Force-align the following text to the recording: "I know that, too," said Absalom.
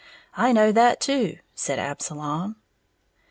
"I 0.35 0.51
know 0.51 0.71
that, 0.71 0.99
too," 0.99 1.37
said 1.53 1.77
Absalom. 1.77 2.55